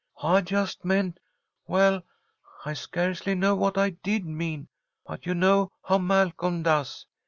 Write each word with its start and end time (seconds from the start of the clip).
I 0.23 0.41
just 0.41 0.83
meant 0.83 1.19
well 1.67 2.01
I 2.65 2.73
scarcely 2.73 3.35
know 3.35 3.53
what 3.55 3.77
I 3.77 3.91
did 3.91 4.25
mean, 4.25 4.67
but 5.05 5.27
you 5.27 5.35
know 5.35 5.73
how 5.83 5.99
Malcolm 5.99 6.63
does. 6.63 7.05